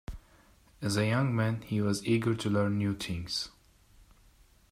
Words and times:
As 0.81 0.97
a 0.97 1.05
young 1.05 1.35
man 1.35 1.61
he 1.61 1.79
was 1.79 2.03
eager 2.07 2.33
to 2.33 2.49
learn 2.49 2.79
new 2.79 2.95
things. 2.95 3.49